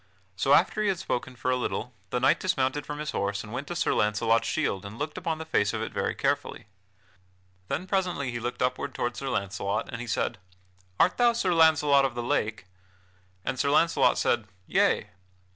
So, 0.35 0.53
after 0.55 0.81
he 0.81 0.87
had 0.87 0.97
spoken 0.97 1.35
for 1.35 1.51
a 1.51 1.55
little, 1.55 1.93
the 2.09 2.19
knight 2.19 2.39
dismounted 2.39 2.87
from 2.87 2.97
his 2.97 3.11
horse 3.11 3.43
and 3.43 3.53
went 3.53 3.67
to 3.67 3.75
Sir 3.75 3.93
Launcelot's 3.93 4.47
shield 4.47 4.83
and 4.83 4.97
looked 4.97 5.15
upon 5.15 5.37
the 5.37 5.45
face 5.45 5.73
of 5.73 5.81
it 5.83 5.91
very 5.93 6.15
carefully. 6.15 6.65
Then 7.67 7.85
presently 7.85 8.31
he 8.31 8.39
looked 8.39 8.63
upward 8.63 8.95
toward 8.95 9.15
Sir 9.15 9.29
Launcelot, 9.29 9.89
and 9.91 10.01
he 10.01 10.07
said: 10.07 10.39
"Art 10.99 11.17
thou 11.17 11.33
Sir 11.33 11.53
Launcelot 11.53 12.03
of 12.03 12.15
the 12.15 12.23
Lake?" 12.23 12.65
And 13.45 13.59
Sir 13.59 13.69
Launcelot 13.69 14.17
said: 14.17 14.47
"Yea." 14.65 15.11